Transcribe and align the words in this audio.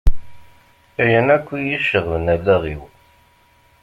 Ayen 1.03 1.27
akk 1.35 1.47
iyi-iceɣben 1.57 2.25
allaɣ-iw. 2.35 2.81